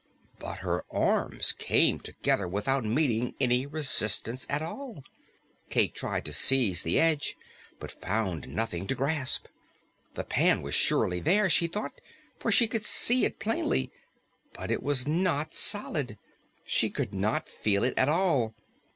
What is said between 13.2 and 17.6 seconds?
it plainly; but it was not solid; she could not